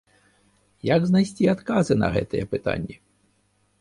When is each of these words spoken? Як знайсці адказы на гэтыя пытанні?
Як 0.95 1.01
знайсці 1.09 1.49
адказы 1.55 1.99
на 2.03 2.07
гэтыя 2.17 2.49
пытанні? 2.55 2.95